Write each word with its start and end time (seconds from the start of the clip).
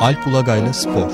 Alp 0.00 0.26
Ulagay'la 0.26 0.72
Spor 0.72 1.10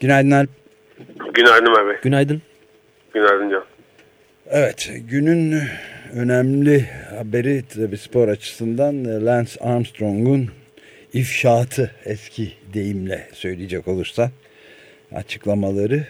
Günaydın 0.00 0.30
Alp. 0.30 0.50
Günaydın 1.34 1.74
abi. 1.74 2.00
Günaydın. 2.02 2.42
Günaydın 3.14 3.50
Can. 3.50 3.64
Evet 4.50 4.90
günün 5.10 5.62
önemli 6.14 6.86
haberi 7.18 7.62
tabi 7.74 7.98
spor 7.98 8.28
açısından 8.28 9.04
e, 9.04 9.24
Lance 9.24 9.52
Armstrong'un 9.60 10.50
ifşaatı 11.12 11.90
eski 12.04 12.52
deyimle 12.74 13.28
söyleyecek 13.32 13.88
olursa 13.88 14.30
açıklamaları 15.14 16.06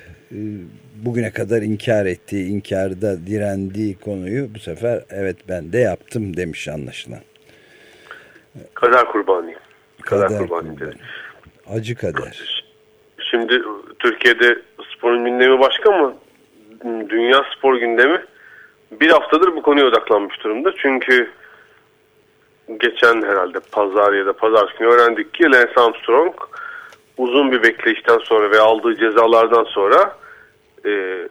bugüne 1.04 1.32
kadar 1.32 1.62
inkar 1.62 2.06
ettiği, 2.06 2.48
inkarda 2.48 3.26
direndiği 3.26 3.98
konuyu 3.98 4.54
bu 4.54 4.58
sefer 4.58 5.04
evet 5.10 5.36
ben 5.48 5.72
de 5.72 5.78
yaptım 5.78 6.36
demiş 6.36 6.68
anlaşılan. 6.68 7.20
Kader 8.74 9.04
kurbanıyım. 9.04 9.60
Kader, 10.02 10.28
kader 10.28 10.38
kurbanıyım. 10.38 10.76
Kurbanı. 10.76 10.94
Acı 11.70 11.94
kader. 11.94 12.64
Şimdi 13.30 13.62
Türkiye'de 13.98 14.58
sporun 14.96 15.24
gündemi 15.24 15.60
başka 15.60 15.92
ama 15.92 16.14
dünya 17.08 17.42
spor 17.56 17.76
gündemi 17.76 18.20
bir 19.00 19.10
haftadır 19.10 19.56
bu 19.56 19.62
konuya 19.62 19.86
odaklanmış 19.86 20.44
durumda. 20.44 20.72
Çünkü 20.76 21.30
geçen 22.80 23.22
herhalde 23.22 23.58
pazar 23.72 24.12
ya 24.12 24.26
da 24.26 24.32
pazar 24.32 24.74
günü 24.78 24.88
öğrendik 24.88 25.34
ki 25.34 25.44
Lance 25.44 25.72
Armstrong 25.76 26.34
uzun 27.18 27.52
bir 27.52 27.62
bekleyişten 27.62 28.18
sonra 28.18 28.50
ve 28.50 28.58
aldığı 28.58 28.96
cezalardan 28.96 29.64
sonra 29.64 30.19
e, 30.86 31.28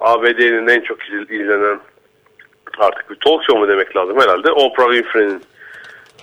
ABD'nin 0.00 0.66
en 0.68 0.80
çok 0.80 0.98
izlenen 1.08 1.80
artık 2.78 3.10
bir 3.10 3.16
talk 3.16 3.44
show 3.44 3.60
mu 3.60 3.68
demek 3.68 3.96
lazım 3.96 4.20
herhalde 4.20 4.52
Oprah 4.52 4.92
Winfrey'nin 4.92 5.42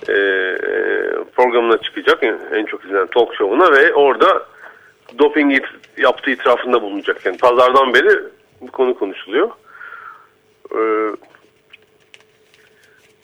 e, 0.08 0.16
programına 1.36 1.78
çıkacak 1.78 2.22
en 2.52 2.64
çok 2.64 2.84
izlenen 2.84 3.06
talk 3.06 3.34
show'una 3.34 3.72
ve 3.72 3.94
orada 3.94 4.46
doping 5.18 5.56
it, 5.56 5.64
yaptığı 5.96 6.30
itirafında 6.30 6.82
bulunacak. 6.82 7.26
Yani 7.26 7.36
pazardan 7.36 7.94
beri 7.94 8.20
bu 8.60 8.66
konu 8.66 8.98
konuşuluyor. 8.98 9.50
Ee, 10.74 11.10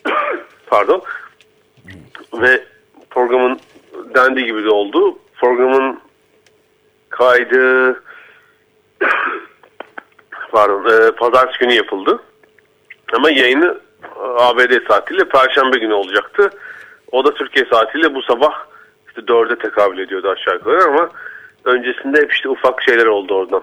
pardon. 0.67 1.03
Ve 2.35 2.65
programın 3.11 3.61
dendiği 4.15 4.47
gibi 4.47 4.65
de 4.65 4.71
oldu. 4.71 5.19
Programın 5.35 6.01
kaydı 7.09 8.03
pardon 10.51 10.85
e, 10.85 11.11
pazartesi 11.11 11.59
günü 11.59 11.73
yapıldı. 11.73 12.23
Ama 13.13 13.31
yayını 13.31 13.81
ABD 14.17 14.87
saatiyle 14.89 15.25
Perşembe 15.25 15.79
günü 15.79 15.93
olacaktı. 15.93 16.51
O 17.13 17.25
da 17.25 17.35
Türkiye 17.35 17.65
saatiyle 17.65 18.15
bu 18.15 18.23
sabah 18.23 18.65
işte 19.09 19.29
dörde 19.29 19.59
tekabül 19.59 19.99
ediyordu 19.99 20.31
aşağı 20.31 20.55
yukarı 20.55 20.85
ama 20.85 21.11
öncesinde 21.65 22.21
hep 22.21 22.33
işte 22.33 22.49
ufak 22.49 22.83
şeyler 22.83 23.07
oldu 23.07 23.35
oradan. 23.35 23.63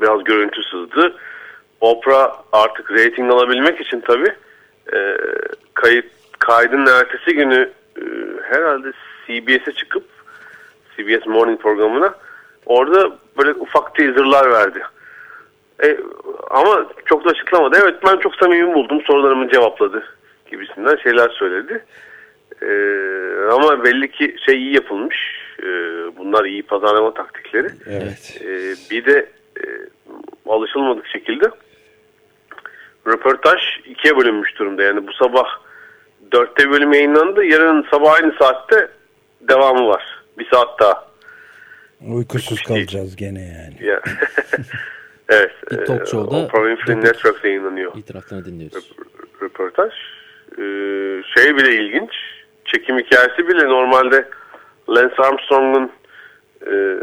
Biraz 0.00 0.24
görüntü 0.24 0.62
sızdı. 0.62 1.16
Opera 1.80 2.36
artık 2.52 2.90
reyting 2.90 3.32
alabilmek 3.32 3.80
için 3.80 4.00
tabii 4.00 4.34
e, 4.92 5.16
kayıt 5.74 6.06
kaydın 6.38 6.86
ertesi 6.86 7.34
günü 7.34 7.70
e, 7.96 8.02
herhalde 8.42 8.92
CBS'e 9.26 9.72
çıkıp 9.72 10.04
CBS 10.96 11.26
Morning 11.26 11.60
programına 11.60 12.14
orada 12.66 13.10
böyle 13.38 13.52
ufak 13.52 13.94
teaserlar 13.94 14.50
verdi. 14.50 14.82
E, 15.84 15.98
ama 16.50 16.86
çok 17.04 17.24
da 17.24 17.30
açıklamadı. 17.30 17.78
Evet 17.82 17.94
ben 18.06 18.16
çok 18.16 18.34
samimi 18.34 18.74
buldum. 18.74 19.00
Sorularımı 19.06 19.48
cevapladı 19.48 20.04
gibisinden 20.50 20.96
şeyler 20.96 21.28
söyledi. 21.28 21.84
E, 22.62 22.68
ama 23.52 23.84
belli 23.84 24.10
ki 24.10 24.36
şey 24.46 24.56
iyi 24.56 24.74
yapılmış. 24.74 25.16
E, 25.62 25.66
bunlar 26.18 26.44
iyi 26.44 26.62
pazarlama 26.62 27.14
taktikleri. 27.14 27.68
Evet. 27.86 28.42
E, 28.44 28.74
bir 28.90 29.04
de 29.04 29.26
e, 29.60 29.64
alışılmadık 30.46 31.06
şekilde 31.06 31.50
röportaj 33.06 33.60
ikiye 33.84 34.16
bölünmüş 34.16 34.58
durumda. 34.58 34.82
Yani 34.82 35.06
bu 35.06 35.12
sabah 35.12 35.46
dörtte 36.32 36.70
bölüm 36.70 36.92
yayınlandı. 36.92 37.44
Yarın 37.44 37.86
sabah 37.90 38.12
aynı 38.12 38.32
saatte 38.38 38.88
devamı 39.40 39.88
var. 39.88 40.04
Bir 40.38 40.48
saat 40.50 40.80
daha. 40.80 41.06
Uykusuz 42.08 42.62
kalacağız 42.62 43.16
gene 43.16 43.40
yani. 43.40 43.88
Ya. 43.88 44.00
evet. 45.28 45.52
Bir 45.70 45.84
talk 45.84 46.02
e, 46.02 46.06
show'da 46.06 46.36
Oprah 46.36 46.76
Winfrey 46.76 46.96
Network'ta 46.96 47.48
yayınlanıyor. 47.48 47.92
İtiraflarını 47.96 48.44
dinliyoruz. 48.44 48.92
Röportaj. 49.42 49.92
Ee, 50.52 51.22
şey 51.34 51.56
bile 51.56 51.74
ilginç. 51.74 52.10
Çekim 52.64 52.98
hikayesi 52.98 53.48
bile 53.48 53.68
normalde 53.68 54.28
Lance 54.88 55.14
Armstrong'un 55.18 55.92
e, 56.66 56.96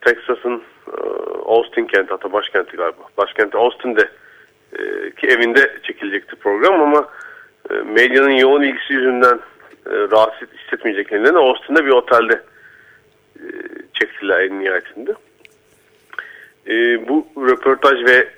Texas'ın 0.00 0.62
e, 0.88 1.00
Austin 1.44 1.86
kenti 1.86 2.10
hatta 2.10 2.32
başkenti 2.32 2.76
galiba. 2.76 3.02
Başkenti 3.18 3.56
Austin'de 3.56 4.08
e, 4.72 5.10
ki 5.10 5.26
evinde 5.26 5.78
çekilecekti 5.82 6.36
program 6.36 6.80
ama 6.82 7.08
e, 7.70 7.74
medyanın 7.74 8.30
yoğun 8.30 8.62
ilgisi 8.62 8.92
yüzünden 8.92 9.40
e, 9.86 9.90
rahatsız 9.90 10.48
hissetmeyeceklerinden 10.58 11.34
Austin'de 11.34 11.84
bir 11.84 11.90
otelde 11.90 12.42
e, 13.36 13.44
çektiler 13.92 14.40
en 14.40 14.60
nihayetinde. 14.60 15.14
E, 16.66 17.08
bu 17.08 17.26
röportaj 17.36 18.04
ve 18.04 18.28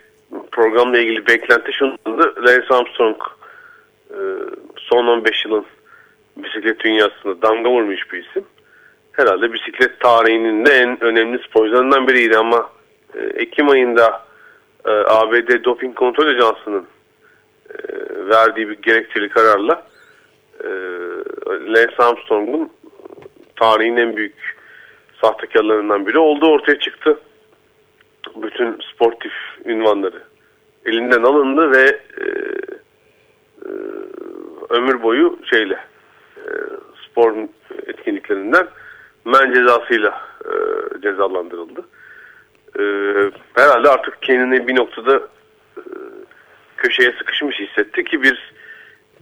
programla 0.53 0.99
ilgili 0.99 1.27
beklenti 1.27 1.73
şundu. 1.73 2.35
Lance 2.47 2.67
Armstrong 2.71 3.17
e, 4.11 4.19
son 4.77 5.07
15 5.07 5.45
yılın 5.45 5.67
bisiklet 6.37 6.81
dünyasında 6.81 7.43
damga 7.43 7.71
vurmuş 7.71 8.13
bir 8.13 8.25
isim. 8.25 8.45
Herhalde 9.13 9.53
bisiklet 9.53 10.01
tarihinin 10.01 10.67
de 10.67 10.71
en 10.71 11.05
önemli 11.05 11.39
sporcularından 11.39 12.09
biriydi 12.09 12.37
ama 12.37 12.71
e, 13.15 13.21
Ekim 13.21 13.69
ayında 13.69 14.23
e, 14.87 14.91
ABD 14.91 15.65
Doping 15.65 15.95
Kontrol 15.95 16.27
Ajansı'nın 16.27 16.87
e, 17.71 17.79
verdiği 18.29 18.69
bir 18.69 18.83
gerekçeli 18.83 19.29
kararla 19.29 19.87
e, 20.65 20.69
Lance 21.47 21.97
Armstrong'un 21.99 22.71
tarihin 23.57 23.97
en 23.97 24.17
büyük 24.17 24.57
sahtekarlarından 25.21 26.07
biri 26.07 26.19
olduğu 26.19 26.51
ortaya 26.51 26.79
çıktı. 26.79 27.19
Bütün 28.43 28.79
sportif 28.95 29.33
ünvanları 29.65 30.23
elinden 30.85 31.23
alındı 31.23 31.71
ve 31.71 32.01
e, 32.21 32.25
e, 33.67 33.71
ömür 34.69 35.03
boyu 35.03 35.39
şeyle 35.51 35.79
e, 36.37 36.51
spor 37.07 37.35
etkinliklerinden 37.87 38.67
men 39.25 39.55
cezasıyla 39.55 40.21
e, 40.45 40.53
cezalandırıldı. 41.03 41.85
E, 42.79 42.83
herhalde 43.55 43.89
artık 43.89 44.23
kendini 44.23 44.69
bir 44.69 44.77
noktada 44.77 45.17
e, 45.77 45.83
köşeye 46.77 47.13
sıkışmış 47.13 47.61
hissetti 47.61 48.05
ki 48.05 48.23
bir 48.23 48.53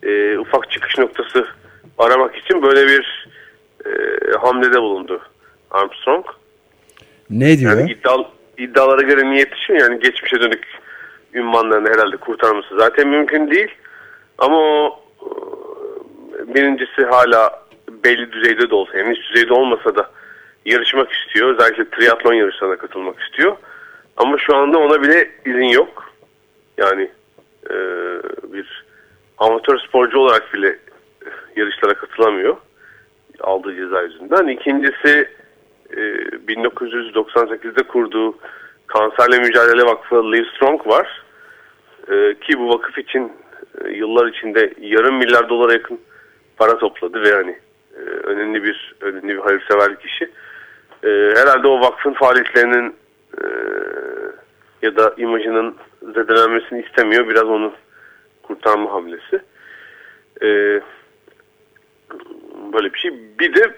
e, 0.03 0.39
ufak 0.39 0.71
çıkış 0.71 0.99
noktası 0.99 1.47
aramak 1.99 2.37
için 2.37 2.63
böyle 2.63 2.87
bir 2.87 3.29
e, 3.87 3.91
hamlede 4.41 4.83
bulundu 4.83 5.23
Armstrong. 5.71 6.27
Ne 7.31 7.59
diyor? 7.59 7.79
Yani 7.79 7.93
iddia, 7.93 8.25
iddialara 8.63 9.03
göre 9.03 9.31
niyeti 9.31 9.65
şu 9.67 9.73
yani 9.73 9.99
geçmişe 9.99 10.41
dönük 10.41 10.67
ünvanlarını 11.35 11.89
herhalde 11.89 12.17
kurtarması 12.17 12.77
zaten 12.77 13.09
mümkün 13.09 13.51
değil. 13.51 13.71
Ama 14.39 14.57
o 14.57 15.01
birincisi 16.47 17.03
hala 17.11 17.63
belli 18.05 18.33
düzeyde 18.33 18.71
de 18.71 18.75
olsa, 18.75 18.99
yani 18.99 19.17
hiç 19.17 19.29
düzeyde 19.29 19.53
olmasa 19.55 19.97
da 19.97 20.11
yarışmak 20.65 21.13
istiyor. 21.13 21.55
Özellikle 21.55 21.91
triatlon 21.91 22.33
yarışlarına 22.33 22.77
katılmak 22.77 23.21
istiyor. 23.21 23.57
Ama 24.17 24.39
şu 24.39 24.57
anda 24.57 24.79
ona 24.79 25.03
bile 25.03 25.31
izin 25.47 25.69
yok. 25.69 26.13
Yani 26.77 27.11
e, 27.71 27.75
bir 28.53 28.85
amatör 29.39 29.79
sporcu 29.79 30.19
olarak 30.19 30.55
bile 30.55 30.79
yarışlara 31.57 31.95
katılamıyor. 31.95 32.57
Aldığı 33.41 33.77
ceza 33.77 34.03
yüzünden. 34.03 34.47
İkincisi 34.47 35.29
e, 35.93 36.03
1998'de 36.53 37.83
kurduğu 37.83 38.39
Kanserle 38.87 39.39
Mücadele 39.39 39.83
Vakfı 39.83 40.33
Live 40.33 40.47
Strong 40.57 40.87
var. 40.87 41.23
E, 42.09 42.35
ki 42.35 42.59
bu 42.59 42.69
vakıf 42.69 42.99
için 42.99 43.33
e, 43.85 43.91
yıllar 43.91 44.27
içinde 44.27 44.75
yarım 44.81 45.17
milyar 45.17 45.49
dolara 45.49 45.73
yakın 45.73 46.01
para 46.57 46.79
topladı 46.79 47.23
ve 47.23 47.29
yani 47.29 47.59
e, 47.97 48.01
önemli 48.01 48.63
bir 48.65 48.95
önemli 49.01 49.29
bir 49.29 49.43
hayırsever 49.43 50.01
kişi. 50.01 50.25
E, 51.05 51.09
herhalde 51.09 51.69
o 51.69 51.81
vakfın 51.81 52.13
faaliyetlerinin 52.13 52.95
e, 53.39 53.45
ya 54.83 54.97
da 54.97 55.15
imajının 55.17 55.77
zedelenmesini 56.03 56.83
istemiyor. 56.83 57.29
Biraz 57.29 57.45
onu 57.45 57.73
kurtarma 58.43 58.93
hamlesi. 58.93 59.43
E, 60.43 60.49
böyle 62.73 62.95
bir 62.95 62.99
şey. 62.99 63.13
Bir 63.39 63.55
de 63.55 63.75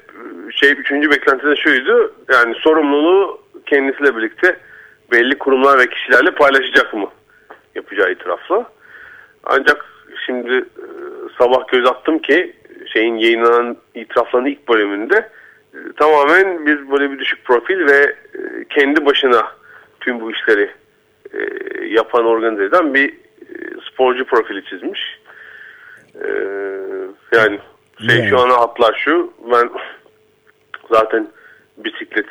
şey 0.64 0.72
üçüncü 0.72 1.10
beklenti 1.10 1.46
de 1.46 1.56
şuydu. 1.56 2.14
Yani 2.32 2.54
sorumluluğu 2.54 3.40
kendisiyle 3.66 4.16
birlikte 4.16 4.56
belli 5.12 5.38
kurumlar 5.38 5.78
ve 5.78 5.86
kişilerle 5.86 6.30
paylaşacak 6.30 6.94
mı? 6.94 7.10
yapacağı 7.74 8.12
itirafla. 8.12 8.70
Ancak 9.44 9.86
şimdi 10.26 10.52
e, 10.54 10.86
sabah 11.38 11.68
göz 11.68 11.86
attım 11.86 12.18
ki 12.18 12.56
şeyin 12.92 13.14
yayınlanan 13.14 13.76
itirafların 13.94 14.46
ilk 14.46 14.68
bölümünde 14.68 15.30
e, 15.74 15.78
tamamen 15.96 16.66
bir 16.66 16.90
böyle 16.90 17.10
bir 17.10 17.18
düşük 17.18 17.44
profil 17.44 17.86
ve 17.86 17.98
e, 18.34 18.64
kendi 18.70 19.06
başına 19.06 19.42
tüm 20.00 20.20
bu 20.20 20.30
işleri 20.32 20.70
e, 21.32 21.38
yapan 21.86 22.26
organize 22.26 22.64
eden 22.64 22.94
bir 22.94 23.08
e, 23.08 23.14
sporcu 23.90 24.24
profili 24.24 24.64
çizmiş. 24.64 25.00
E, 26.14 26.28
yani 27.32 27.58
şey 28.06 28.18
Yani. 28.18 28.28
şu 28.28 28.38
ana 28.40 28.56
hatlar 28.56 29.00
şu 29.04 29.32
ben 29.52 29.70
zaten 30.90 31.28
bisiklet 31.76 32.26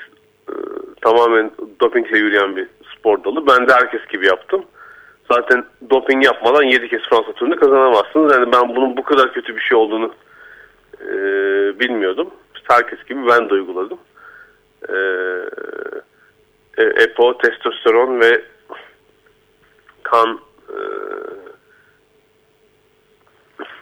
e, 0.50 0.54
tamamen 1.02 1.52
dopingle 1.80 2.18
yürüyen 2.18 2.56
bir 2.56 2.68
spor 2.98 3.24
dalı. 3.24 3.48
Ben 3.48 3.68
de 3.68 3.74
herkes 3.74 4.08
gibi 4.08 4.28
yaptım. 4.28 4.66
Zaten 5.32 5.66
doping 5.90 6.26
yapmadan 6.26 6.64
7 6.64 6.90
kez 6.90 7.02
Fransa 7.02 7.34
turunu 7.34 7.56
kazanamazsınız. 7.56 8.34
Yani 8.34 8.52
ben 8.52 8.76
bunun 8.76 8.98
bu 8.98 9.04
kadar 9.04 9.34
kötü 9.34 9.56
bir 9.56 9.62
şey 9.62 9.78
olduğunu 9.78 10.14
e, 11.02 11.10
bilmiyordum. 11.80 12.30
Herkes 12.64 13.04
gibi 13.06 13.28
ben 13.28 13.50
de 13.50 13.54
uyguladım. 13.54 14.00
E, 14.90 14.96
e, 16.78 16.84
EPO, 16.84 17.38
testosteron 17.38 18.20
ve 18.20 18.42
kan 20.04 20.40
e, 20.70 20.78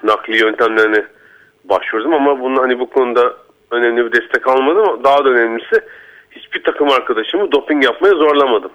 nakli 0.03 0.37
yöntemlerine 0.43 1.05
başvurdum 1.63 2.13
ama 2.13 2.39
bunun 2.39 2.55
hani 2.55 2.79
bu 2.79 2.89
konuda 2.89 3.37
önemli 3.71 4.05
bir 4.05 4.11
destek 4.21 4.47
almadım 4.47 4.89
ama 4.89 5.03
daha 5.03 5.25
da 5.25 5.29
önemlisi 5.29 5.81
hiçbir 6.31 6.63
takım 6.63 6.89
arkadaşımı 6.89 7.51
doping 7.51 7.83
yapmaya 7.83 8.13
zorlamadım. 8.13 8.71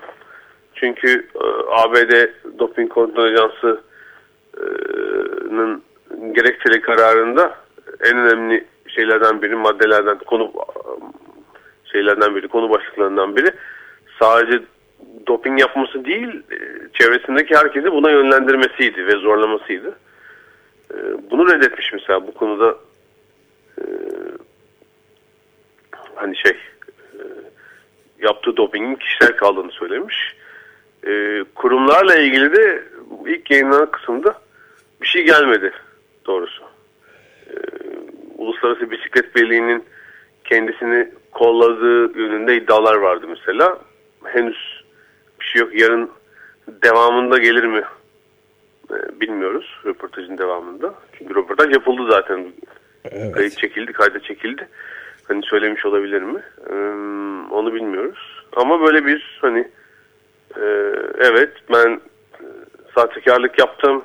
Çünkü 0.75 1.26
e, 1.34 1.44
ABD 1.70 2.12
Doping 2.58 2.90
Kontrol 2.93 3.25
Ajansı'nın 3.25 3.82
gerekçeli 6.32 6.81
kararında 6.81 7.54
en 8.04 8.19
önemli 8.19 8.64
şeylerden 8.88 9.43
biri 9.43 9.56
maddelerden 9.56 10.19
konu 10.19 10.52
şeylerden 11.93 12.34
biri 12.37 12.48
konu 12.48 12.70
başlıklarından 12.70 13.37
biri 13.37 13.50
sadece 14.19 14.62
doping 15.26 15.60
yapması 15.60 16.04
değil 16.04 16.28
e, 16.28 16.56
çevresindeki 16.93 17.56
herkesi 17.56 17.93
buna 17.93 18.10
yönlendirmesiydi 18.10 19.06
ve 19.06 19.12
zorlamasıydı. 19.12 19.98
E, 20.90 20.96
Bunu 21.31 21.52
reddetmiş 21.52 21.93
mesela 21.93 22.26
bu 22.26 22.34
konuda 22.34 22.76
e, 23.78 23.82
hani 26.16 26.36
şey 26.36 26.52
e, 27.14 27.22
yaptığı 28.18 28.56
dopingin 28.56 28.94
kişisel 28.94 29.36
kaldığını 29.36 29.72
söylemiş. 29.72 30.36
E, 31.06 31.44
kurumlarla 31.54 32.16
ilgili 32.16 32.56
de 32.56 32.84
ilk 33.26 33.50
yayınlanan 33.50 33.90
kısımda 33.90 34.34
bir 35.02 35.06
şey 35.06 35.24
gelmedi 35.24 35.72
doğrusu. 36.26 36.62
E, 37.50 37.54
Uluslararası 38.38 38.90
Bisiklet 38.90 39.36
Birliği'nin 39.36 39.84
kendisini 40.44 41.08
kolladığı 41.32 42.19
yönünde 42.19 42.56
iddialar 42.56 42.94
vardı 42.94 43.26
mesela. 43.28 43.78
Henüz 44.24 44.84
bir 45.40 45.44
şey 45.44 45.60
yok. 45.60 45.80
Yarın 45.80 46.10
devamında 46.69 47.38
gelir 47.38 47.64
mi 47.64 47.82
e, 48.90 49.20
bilmiyoruz 49.20 49.80
röportajın 49.84 50.38
devamında. 50.38 50.94
Çünkü 51.19 51.34
röportaj 51.34 51.72
yapıldı 51.72 52.10
zaten. 52.10 52.52
Evet. 53.04 53.32
Kayıt 53.32 53.58
çekildi, 53.58 53.92
kayda 53.92 54.20
çekildi. 54.20 54.69
Hani 55.28 55.43
söylemiş 55.43 55.87
olabilir 55.87 56.23
mi? 56.23 56.43
Ee, 56.70 56.75
onu 57.50 57.75
bilmiyoruz. 57.75 58.43
Ama 58.56 58.81
böyle 58.81 59.06
bir 59.06 59.38
hani 59.40 59.69
e, 60.56 60.64
evet 61.19 61.52
ben 61.73 62.00
sahtekarlık 62.94 63.58
yaptım 63.58 64.05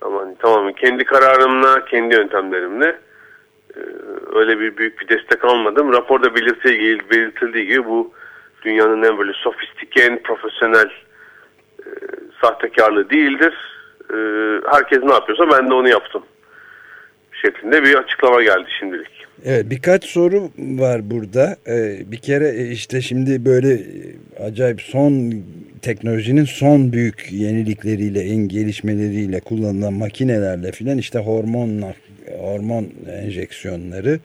ama 0.00 0.20
hani 0.20 0.36
tamamen 0.38 0.72
kendi 0.72 1.04
kararımla, 1.04 1.84
kendi 1.84 2.14
yöntemlerimle 2.14 2.98
e, 3.76 3.80
öyle 4.34 4.60
bir 4.60 4.76
büyük 4.76 5.00
bir 5.00 5.08
destek 5.08 5.44
almadım. 5.44 5.92
Raporda 5.92 6.34
belirtildiği, 6.34 7.10
belirtildiği 7.10 7.66
gibi 7.66 7.84
bu 7.84 8.12
dünyanın 8.62 9.02
en 9.02 9.18
böyle 9.18 9.32
sofistike, 9.32 10.02
en 10.02 10.22
profesyonel 10.22 10.90
e, 11.80 11.88
sahtekarlığı 12.40 13.10
değildir. 13.10 13.54
E, 14.10 14.16
herkes 14.70 15.02
ne 15.02 15.12
yapıyorsa 15.12 15.50
ben 15.50 15.70
de 15.70 15.74
onu 15.74 15.88
yaptım 15.88 16.22
şeklinde 17.42 17.82
bir 17.82 17.94
açıklama 17.94 18.42
geldi 18.42 18.68
şimdilik. 18.80 19.22
Evet 19.44 19.70
birkaç 19.70 20.04
soru 20.04 20.50
var 20.58 21.10
burada. 21.10 21.56
Ee, 21.68 21.98
bir 22.06 22.16
kere 22.16 22.48
e, 22.48 22.70
işte 22.70 23.00
şimdi 23.00 23.44
böyle 23.44 23.72
e, 23.74 24.42
acayip 24.44 24.82
son 24.82 25.34
teknolojinin 25.82 26.44
son 26.44 26.92
büyük 26.92 27.32
yenilikleriyle, 27.32 28.20
en 28.20 28.48
gelişmeleriyle 28.48 29.40
kullanılan 29.40 29.92
makinelerle 29.92 30.72
filan 30.72 30.98
işte 30.98 31.18
hormonla 31.18 31.94
hormon 32.40 32.88
enjeksiyonları 33.22 34.20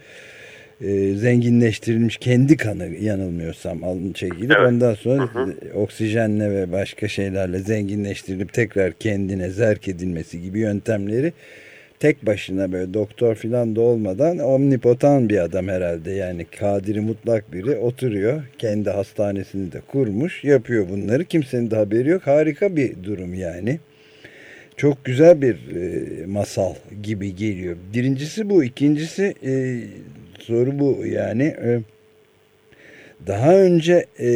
e, 0.82 1.14
zenginleştirilmiş 1.14 2.18
kendi 2.18 2.58
kanı 2.58 2.88
yanılmıyorsam 3.00 3.84
alın 3.84 4.14
çekilip 4.14 4.52
Evet. 4.52 4.68
ondan 4.68 4.94
sonra 4.94 5.30
oksijenle 5.74 6.52
ve 6.52 6.72
başka 6.72 7.08
şeylerle 7.08 7.60
zenginleştirilip 7.60 8.54
tekrar 8.54 8.94
kendine 8.94 9.50
zerk 9.50 9.88
edilmesi 9.88 10.42
gibi 10.42 10.60
yöntemleri 10.60 11.34
tek 12.00 12.26
başına 12.26 12.72
böyle 12.72 12.94
doktor 12.94 13.36
filan 13.36 13.76
da 13.76 13.82
olmadan 13.82 14.40
omnipotan 14.40 15.30
bir 15.30 15.38
adam 15.38 15.68
herhalde. 15.68 16.12
Yani 16.12 16.46
kadiri 16.46 17.02
mutlak 17.02 17.54
biri 17.54 17.78
oturuyor 17.78 18.44
kendi 18.58 18.90
hastanesini 18.90 19.72
de 19.72 19.82
kurmuş 19.82 20.44
yapıyor 20.44 20.90
bunları. 20.90 21.26
Kimsenin 21.26 21.72
de 21.72 21.76
haberi 21.76 22.10
yok. 22.10 22.28
Harika 22.28 22.76
bir 22.76 23.04
durum 23.04 23.34
yani. 23.34 23.80
Çok 24.78 25.06
güzel 25.06 25.42
bir 25.42 25.76
e, 25.76 26.26
masal 26.26 26.76
gibi 27.04 27.36
geliyor. 27.36 27.78
Birincisi 27.94 28.50
bu. 28.50 28.64
İkincisi 28.64 29.34
e, 29.46 29.80
soru 30.40 30.80
bu 30.80 31.06
yani. 31.06 31.44
E, 31.44 31.80
daha 33.28 33.56
önce 33.56 34.06
e, 34.20 34.28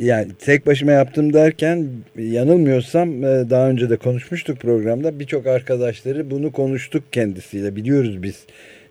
yani 0.00 0.28
tek 0.38 0.66
başıma 0.66 0.92
yaptım 0.92 1.32
derken 1.32 1.88
yanılmıyorsam 2.18 3.24
e, 3.24 3.50
daha 3.50 3.68
önce 3.68 3.90
de 3.90 3.96
konuşmuştuk 3.96 4.60
programda. 4.60 5.20
Birçok 5.20 5.46
arkadaşları 5.46 6.30
bunu 6.30 6.52
konuştuk 6.52 7.12
kendisiyle. 7.12 7.76
Biliyoruz 7.76 8.22
biz 8.22 8.46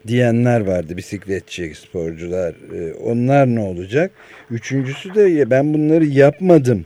diyenler 0.07 0.61
vardı. 0.61 0.97
Bisikletçi 0.97 1.75
sporcular 1.75 2.55
E, 2.75 2.93
onlar 2.93 3.47
ne 3.47 3.59
olacak? 3.59 4.11
Üçüncüsü 4.51 5.15
de 5.15 5.49
ben 5.49 5.73
bunları 5.73 6.05
yapmadım. 6.05 6.85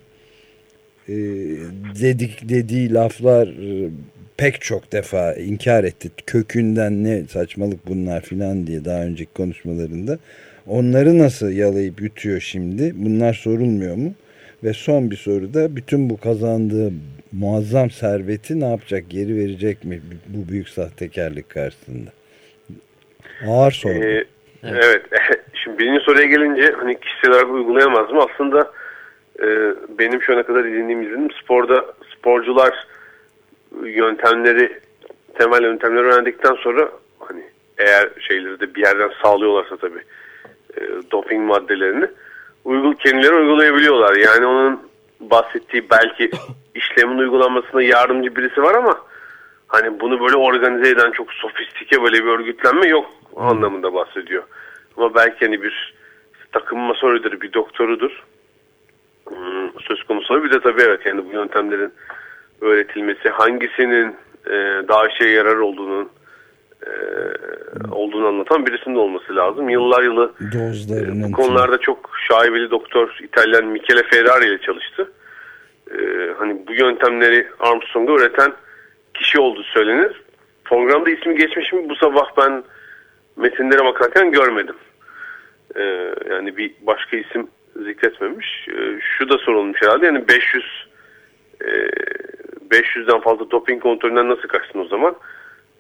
Dedik 2.02 2.50
dediği 2.50 2.94
laflar 2.94 3.50
pek 4.38 4.62
çok 4.62 4.92
defa 4.92 5.34
inkar 5.34 5.84
etti. 5.84 6.10
Kökünden 6.26 7.04
ne 7.04 7.24
saçmalık 7.24 7.88
bunlar 7.88 8.22
filan 8.22 8.68
diye 8.68 8.86
daha 8.86 9.04
önceki 9.04 9.34
konuşmalarında 9.34 10.20
onları 10.68 11.20
nasıl 11.20 11.52
yalayıp 11.52 12.02
yutuyor 12.02 12.40
şimdi? 12.40 12.92
Bunlar 12.96 13.34
sorulmuyor 13.34 13.96
mu? 13.96 14.14
Ve 14.64 14.74
son 14.74 15.12
bir 15.12 15.16
soru 15.16 15.54
da 15.54 15.76
bütün 15.76 16.10
bu 16.10 16.18
kazandığı 16.18 16.92
muazzam 17.32 17.90
serveti 17.90 18.60
ne 18.60 18.70
yapacak 18.70 19.04
geri 19.10 19.36
verecek 19.36 19.84
mi 19.84 20.02
bu 20.28 20.52
büyük 20.52 20.70
sahtekarlık 20.70 21.50
karşısında? 21.50 22.10
Ağır 23.48 23.72
soru 23.72 23.94
Ee, 23.94 24.26
evet. 24.64 25.06
Şimdi 25.64 25.80
birinci 25.80 26.06
soruya 26.06 26.26
gelince 26.26 26.74
hani 26.80 27.00
kişisel 27.00 27.32
olarak 27.32 27.50
uygulayamaz 27.50 28.12
mı? 28.12 28.26
Aslında 28.32 28.72
e, 29.40 29.48
benim 30.00 30.22
şu 30.22 30.34
ana 30.34 30.44
kadar 30.44 30.66
edindiğim 30.66 31.02
izlenim 31.02 31.32
sporda 31.44 31.86
sporcular 32.18 32.88
yöntemleri 33.86 34.80
temel 35.38 35.64
yöntemleri 35.64 36.04
öğrendikten 36.04 36.56
sonra 36.56 36.92
hani 37.20 37.42
eğer 37.78 38.10
şeyleri 38.20 38.60
de 38.60 38.76
bir 38.76 38.82
yerden 38.82 39.12
sağlıyorlarsa 39.24 39.78
tabii 39.78 40.02
e, 40.78 41.12
doping 41.12 41.48
maddelerini 41.48 42.08
uygul 42.66 42.94
kendileri 42.94 43.34
uygulayabiliyorlar. 43.34 44.16
Yani 44.16 44.46
onun 44.46 44.80
bahsettiği 45.20 45.90
belki 45.90 46.32
işlemin 46.76 47.18
uygulanmasına 47.18 47.82
yardımcı 47.82 48.36
birisi 48.36 48.64
var 48.64 48.74
ama 48.74 48.96
hani 49.68 50.00
bunu 50.00 50.20
böyle 50.20 50.36
organize 50.36 50.90
eden 50.90 51.12
çok 51.12 51.34
sofistike 51.34 52.04
böyle 52.04 52.24
bir 52.24 52.30
örgütlenme 52.30 52.88
yok 52.88 53.12
anlamında 53.36 53.94
bahsediyor. 53.94 54.44
Ama 54.98 55.16
belki 55.16 55.46
hani 55.46 55.64
bir 55.64 55.94
takım 56.52 56.80
masörüdür, 56.80 57.42
bir 57.42 57.54
doktorudur. 57.54 58.24
Hmm, 59.28 59.82
söz 59.88 60.04
konusu. 60.04 60.44
Bir 60.44 60.52
de 60.52 60.60
tabii 60.60 60.82
evet 60.82 61.06
yani 61.06 61.26
bu 61.26 61.34
yöntemlerin 61.34 61.94
öğretilmesi 62.62 63.30
hangisinin 63.30 64.16
e, 64.46 64.88
daha 64.88 65.08
işe 65.08 65.28
yarar 65.28 65.56
olduğunu 65.56 66.02
e, 66.02 66.21
olduğunu 67.92 68.28
anlatan 68.28 68.66
birisinin 68.66 68.96
olması 68.96 69.36
lazım. 69.36 69.70
Yıllar 69.70 70.04
yılı 70.04 70.34
dozlarının 70.54 71.34
bu 71.34 71.36
konularda 71.36 71.78
çok 71.78 72.10
şaibeli 72.28 72.72
doktor 72.72 73.18
İtalyan 73.24 73.66
Michele 73.66 74.04
Ferrari 74.04 74.46
ile 74.46 74.58
çalıştı. 74.58 75.12
Ee, 75.92 76.34
hani 76.38 76.68
bu 76.68 76.74
yöntemleri 76.74 77.48
Armstrong'a 77.60 78.14
öğreten 78.14 78.54
kişi 79.14 79.40
olduğu 79.40 79.64
söylenir. 79.64 80.22
Programda 80.66 81.10
ismi 81.10 81.36
geçmiş 81.36 81.74
mi 81.74 81.90
bu 81.90 81.96
sabah 81.96 82.38
ben 82.38 82.64
metinlere 83.36 83.86
bakarken 83.86 84.32
görmedim. 84.32 84.76
Ee, 85.76 86.14
yani 86.30 86.58
bir 86.58 86.74
başka 86.82 87.18
isim 87.18 87.48
zikretmemiş. 87.76 88.68
Ee, 88.70 89.00
şu 89.18 89.30
da 89.30 89.38
sorulmuş 89.38 89.82
herhalde 89.82 90.06
yani 90.06 90.28
500 90.28 90.64
e, 91.62 91.70
500'den 92.70 93.22
fazla 93.22 93.52
doping 93.52 93.84
kontrolünden 93.84 94.30
nasıl 94.30 94.48
kaçtın 94.48 94.80
o 94.80 94.86
zaman? 94.86 95.16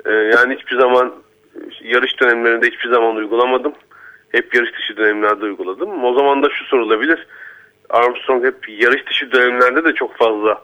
E, 0.05 0.11
yani 0.11 0.55
hiçbir 0.55 0.79
zaman 0.79 1.13
yarış 1.83 2.19
dönemlerinde 2.19 2.67
hiçbir 2.67 2.89
zaman 2.89 3.15
uygulamadım. 3.15 3.73
Hep 4.29 4.55
yarış 4.55 4.73
dışı 4.73 4.97
dönemlerde 4.97 5.45
uyguladım. 5.45 6.03
O 6.03 6.13
zaman 6.13 6.43
da 6.43 6.49
şu 6.49 6.65
sorulabilir. 6.65 7.27
Armstrong 7.89 8.45
hep 8.45 8.69
yarış 8.69 9.07
dışı 9.07 9.31
dönemlerde 9.31 9.83
de 9.83 9.93
çok 9.93 10.17
fazla 10.17 10.61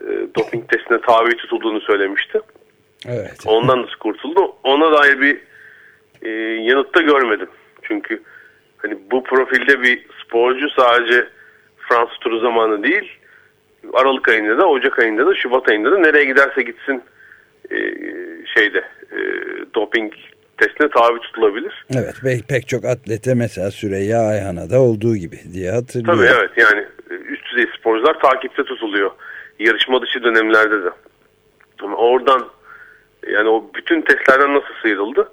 e, 0.00 0.06
doping 0.36 0.68
testine 0.68 1.00
tabi 1.00 1.36
tutulduğunu 1.36 1.80
söylemişti. 1.80 2.40
Evet. 3.08 3.40
Ondan 3.46 3.82
nasıl 3.82 3.98
kurtuldu? 3.98 4.56
Ona 4.64 4.92
dair 4.92 5.20
bir 5.20 5.38
e, 6.22 6.30
yanıtta 6.62 7.02
görmedim. 7.02 7.48
Çünkü 7.82 8.22
hani 8.76 8.98
bu 9.10 9.24
profilde 9.24 9.82
bir 9.82 10.06
sporcu 10.24 10.70
sadece 10.70 11.28
Fransız 11.78 12.18
turu 12.18 12.40
zamanı 12.40 12.82
değil 12.82 13.18
Aralık 13.92 14.28
ayında 14.28 14.58
da 14.58 14.68
Ocak 14.68 14.98
ayında 14.98 15.26
da 15.26 15.34
Şubat 15.34 15.68
ayında 15.68 15.92
da 15.92 15.98
nereye 15.98 16.24
giderse 16.24 16.62
gitsin 16.62 17.02
e, 17.70 17.76
şeyde 18.54 18.84
e, 19.12 19.18
doping 19.74 20.12
testine 20.58 20.88
tabi 20.90 21.20
tutulabilir. 21.20 21.86
Evet 21.94 22.14
pek, 22.22 22.48
pek 22.48 22.68
çok 22.68 22.84
atlete 22.84 23.34
mesela 23.34 23.70
Süreyya 23.70 24.20
Ayhan'a 24.20 24.70
da 24.70 24.80
olduğu 24.80 25.16
gibi 25.16 25.36
diye 25.52 25.70
hatırlıyorum. 25.70 26.24
Tabii 26.24 26.38
evet 26.38 26.50
yani 26.56 26.86
üst 27.28 27.44
düzey 27.50 27.66
sporcular 27.78 28.20
takipte 28.20 28.64
tutuluyor. 28.64 29.10
Yarışma 29.58 30.02
dışı 30.02 30.22
dönemlerde 30.22 30.84
de. 30.84 30.90
Ama 31.82 31.96
oradan 31.96 32.48
yani 33.32 33.48
o 33.48 33.70
bütün 33.74 34.00
testlerden 34.00 34.54
nasıl 34.54 34.74
sıyrıldı? 34.82 35.32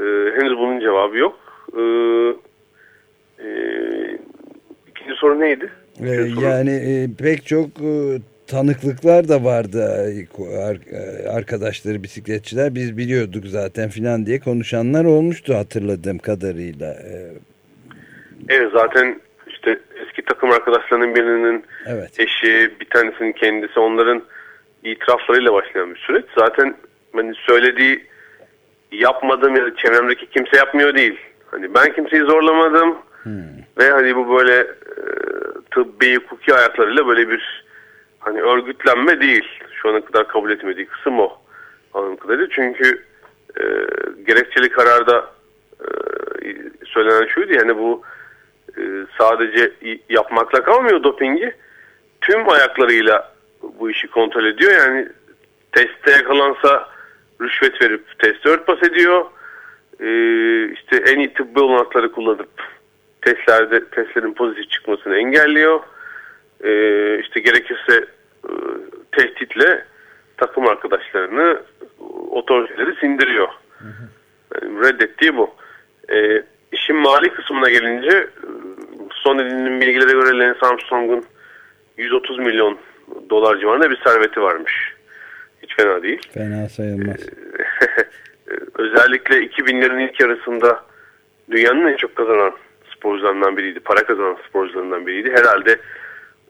Ee, 0.00 0.02
henüz 0.36 0.58
bunun 0.58 0.80
cevabı 0.80 1.18
yok. 1.18 1.38
Ee, 1.76 1.82
e, 3.44 3.48
ikinci 4.90 5.14
soru 5.16 5.40
neydi? 5.40 5.70
Ee, 6.00 6.10
yani 6.40 6.70
e, 6.70 7.08
pek 7.18 7.46
çok 7.46 7.68
e, 7.68 8.18
tanıklıklar 8.52 9.28
da 9.28 9.44
vardı 9.44 9.80
e, 10.92 11.28
arkadaşları 11.28 12.02
bisikletçiler 12.02 12.74
biz 12.74 12.96
biliyorduk 12.96 13.44
zaten 13.46 13.88
filan 13.88 14.26
diye 14.26 14.40
konuşanlar 14.40 15.04
olmuştu 15.04 15.54
hatırladığım 15.54 16.18
kadarıyla. 16.18 16.86
Ee, 16.86 17.32
evet 18.48 18.70
zaten 18.72 19.20
işte 19.46 19.78
eski 20.02 20.22
takım 20.22 20.50
arkadaşlarının 20.50 21.14
birinin 21.14 21.64
evet. 21.86 22.20
eşi 22.20 22.70
bir 22.80 22.86
tanesinin 22.90 23.32
kendisi 23.32 23.80
onların 23.80 24.22
itiraflarıyla 24.84 25.52
başlayan 25.52 25.94
bir 25.94 26.00
süreç. 26.00 26.24
Zaten 26.38 26.74
hani 27.12 27.34
söylediği 27.34 28.06
yapmadığım 28.92 29.56
ya 29.56 29.64
da 29.64 29.76
çevremdeki 29.76 30.26
kimse 30.26 30.56
yapmıyor 30.56 30.94
değil. 30.94 31.16
Hani 31.46 31.74
ben 31.74 31.92
kimseyi 31.92 32.22
zorlamadım 32.22 32.96
hmm. 33.22 33.42
ve 33.78 33.90
hani 33.90 34.16
bu 34.16 34.36
böyle 34.36 34.58
e, 34.60 35.04
tıbbi 35.70 36.16
hukuki 36.16 36.54
ayaklarıyla 36.54 37.06
böyle 37.06 37.28
bir 37.30 37.61
hani 38.24 38.40
örgütlenme 38.42 39.20
değil. 39.20 39.44
Şu 39.72 39.88
ana 39.88 40.04
kadar 40.04 40.28
kabul 40.28 40.50
etmediği 40.50 40.86
kısım 40.86 41.20
o 41.20 41.38
anladığım 41.94 42.16
kadarıyla. 42.16 42.48
Çünkü 42.50 43.04
e, 43.60 43.62
gerekçeli 44.26 44.68
kararda 44.68 45.30
e, 45.80 45.88
söylenen 46.84 47.26
şuydu 47.26 47.52
yani 47.52 47.78
bu 47.78 48.02
e, 48.78 48.82
sadece 49.18 49.72
yapmakla 50.08 50.62
kalmıyor 50.62 51.02
dopingi. 51.02 51.54
Tüm 52.20 52.48
ayaklarıyla 52.48 53.32
bu 53.62 53.90
işi 53.90 54.08
kontrol 54.08 54.44
ediyor. 54.44 54.72
Yani 54.72 55.08
teste 55.72 56.10
yakalansa 56.10 56.88
rüşvet 57.40 57.82
verip 57.82 58.18
testi 58.18 58.48
örtbas 58.48 58.82
ediyor. 58.82 59.24
Ee, 60.00 60.72
işte 60.72 60.96
en 60.96 61.18
iyi 61.18 61.34
tıbbi 61.34 61.60
olanakları 61.60 62.12
kullanıp 62.12 62.48
testlerde 63.22 63.84
testlerin 63.84 64.34
pozitif 64.34 64.70
çıkmasını 64.70 65.16
engelliyor. 65.16 65.80
Ee, 66.62 67.18
işte 67.20 67.40
gerekirse 67.40 68.06
e, 68.44 68.50
tehditle 69.12 69.84
takım 70.36 70.66
arkadaşlarını 70.68 71.62
otoriteleri 72.30 72.96
sindiriyor. 73.00 73.48
Yani 74.62 74.80
reddettiği 74.80 75.36
bu. 75.36 75.50
Ee, 76.12 76.42
işin 76.72 76.96
mali 76.96 77.34
kısmına 77.34 77.70
gelince 77.70 78.28
son 79.10 79.38
edinilen 79.38 79.80
bilgilere 79.80 80.12
göre 80.12 80.38
Lance 80.38 80.66
Armstrong'un 80.66 81.24
130 81.96 82.38
milyon 82.38 82.78
dolar 83.30 83.58
civarında 83.60 83.90
bir 83.90 84.00
serveti 84.04 84.40
varmış. 84.40 84.94
Hiç 85.62 85.76
fena 85.76 86.02
değil. 86.02 86.20
Fena 86.34 86.68
sayılmaz. 86.68 87.16
Özellikle 88.78 89.36
2000'lerin 89.36 90.08
ilk 90.08 90.20
yarısında 90.20 90.84
dünyanın 91.50 91.86
en 91.86 91.96
çok 91.96 92.16
kazanan 92.16 92.52
sporcularından 92.96 93.56
biriydi. 93.56 93.80
Para 93.80 94.04
kazanan 94.04 94.36
sporcularından 94.48 95.06
biriydi. 95.06 95.32
Herhalde 95.36 95.78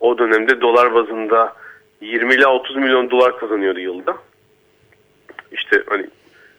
o 0.03 0.19
dönemde 0.19 0.61
dolar 0.61 0.95
bazında 0.95 1.55
20 2.01 2.35
ila 2.35 2.53
30 2.55 2.77
milyon 2.77 3.11
dolar 3.11 3.39
kazanıyordu 3.39 3.81
yılda. 3.81 4.17
İşte 5.53 5.83
hani 5.89 6.07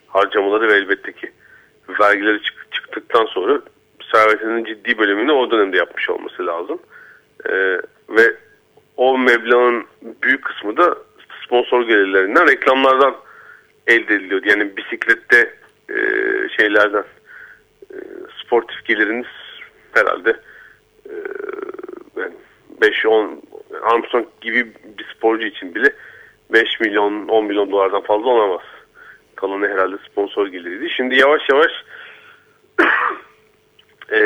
harcamaları 0.07 0.67
ve 0.67 0.73
elbette 0.73 1.13
ki 1.13 1.31
vergileri 1.99 2.41
çık 2.41 2.71
çıktıktan 2.71 3.25
sonra 3.25 3.61
servetinin 4.11 4.63
ciddi 4.63 4.97
bölümünü 4.97 5.31
o 5.31 5.51
dönemde 5.51 5.77
yapmış 5.77 6.09
olması 6.09 6.47
lazım. 6.47 6.79
Ee, 7.49 7.53
ve 8.09 8.35
o 8.97 9.17
meblağın 9.17 9.85
büyük 10.01 10.43
kısmı 10.45 10.77
da 10.77 10.97
sponsor 11.45 11.87
gelirlerinden, 11.87 12.47
reklamlardan 12.47 13.15
elde 13.87 14.15
ediliyordu. 14.15 14.47
Yani 14.49 14.77
bisiklette 14.77 15.53
e, 15.89 15.97
şeylerden 16.57 17.03
e, 17.91 17.97
sportif 18.43 18.85
geliriniz 18.85 19.27
herhalde 19.93 20.39
5-10 22.83 23.37
Armstrong 23.81 24.25
gibi 24.41 24.73
bir 24.97 25.05
sporcu 25.15 25.47
için 25.47 25.75
bile 25.75 25.93
5 26.53 26.79
milyon 26.79 27.27
10 27.27 27.45
milyon 27.45 27.71
dolardan 27.71 28.01
fazla 28.01 28.29
olamaz. 28.29 28.61
Kalanı 29.35 29.67
herhalde 29.67 29.95
sponsor 30.11 30.47
geliriydi. 30.47 30.89
Şimdi 30.89 31.15
yavaş 31.15 31.41
yavaş 31.49 31.71
e, 34.11 34.19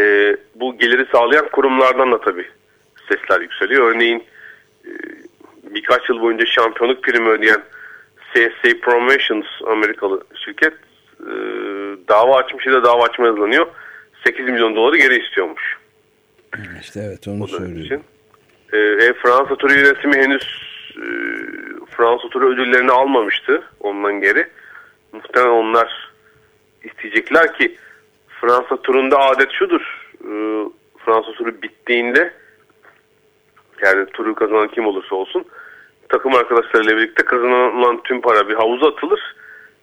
bu 0.55 0.77
geliri 0.77 1.05
sağlayan 1.11 1.49
kurumlardan 1.49 2.11
da 2.11 2.21
tabii 2.21 2.47
sesler 3.09 3.41
yükseliyor. 3.41 3.91
Örneğin 3.91 4.23
e, 4.85 4.91
birkaç 5.63 6.09
yıl 6.09 6.21
boyunca 6.21 6.45
şampiyonluk 6.45 7.03
primi 7.03 7.29
ödeyen 7.29 7.61
CSA 8.33 8.79
Promotions 8.81 9.45
Amerikalı 9.67 10.23
şirket 10.45 10.73
e, 11.19 11.31
dava 12.09 12.37
açmış 12.37 12.65
ya 12.65 12.73
da 12.73 12.83
dava 12.83 13.03
açma 13.03 13.25
yazılanıyor. 13.25 13.67
8 14.25 14.45
milyon 14.45 14.75
doları 14.75 14.97
geri 14.97 15.25
istiyormuş. 15.25 15.77
İşte 16.81 16.99
evet 16.99 17.27
onu 17.27 17.47
söylüyorum. 17.47 18.03
E, 18.13 18.16
e, 18.77 19.13
Fransa 19.13 19.55
turu 19.55 19.73
yönetimi 19.73 20.15
henüz 20.15 20.43
e, 20.95 21.05
Fransa 21.97 22.29
turu 22.29 22.49
ödüllerini 22.49 22.91
almamıştı 22.91 23.63
ondan 23.79 24.21
geri. 24.21 24.47
Muhtemelen 25.11 25.51
onlar 25.51 26.11
isteyecekler 26.83 27.53
ki 27.53 27.77
Fransa 28.41 28.81
turunda 28.81 29.19
adet 29.19 29.51
şudur. 29.51 30.11
E, 30.23 30.31
Fransa 31.05 31.31
turu 31.31 31.61
bittiğinde 31.61 32.33
yani 33.83 34.05
turu 34.05 34.35
kazanan 34.35 34.67
kim 34.67 34.87
olursa 34.87 35.15
olsun 35.15 35.45
takım 36.09 36.35
arkadaşlarıyla 36.35 36.97
birlikte 36.97 37.25
kazanılan 37.25 38.03
tüm 38.03 38.21
para 38.21 38.49
bir 38.49 38.53
havuza 38.53 38.87
atılır. 38.87 39.35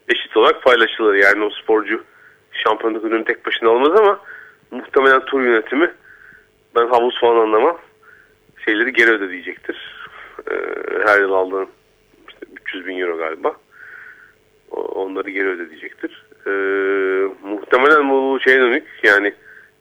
Eşit 0.09 0.37
olarak 0.37 0.63
paylaşılır. 0.63 1.15
Yani 1.15 1.45
o 1.45 1.51
sporcu 1.51 2.05
şampiyonluk 2.53 3.05
ödülünü 3.05 3.25
tek 3.25 3.47
başına 3.47 3.71
almaz 3.71 4.01
ama 4.01 4.21
muhtemelen 4.71 5.25
tur 5.25 5.43
yönetimi 5.43 5.91
ben 6.77 6.87
havuz 6.87 7.21
falan 7.21 7.37
anlamam 7.37 7.79
şeyleri 8.65 8.93
geri 8.93 9.11
ödeyecektir. 9.11 10.07
Ee, 10.51 10.55
her 11.07 11.21
yıl 11.21 11.33
aldığın 11.33 11.69
işte 12.29 12.47
300 12.61 12.87
bin 12.87 12.99
euro 12.99 13.17
galiba. 13.19 13.57
Onları 14.71 15.31
geri 15.31 15.49
ödeyecektir. 15.49 16.25
Ee, 16.47 16.51
muhtemelen 17.49 18.11
bu 18.11 18.41
şeye 18.41 18.61
dönük 18.61 18.85
yani 19.03 19.35